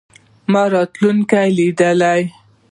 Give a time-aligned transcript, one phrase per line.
[0.51, 2.21] ما راتلونکې لیدلې.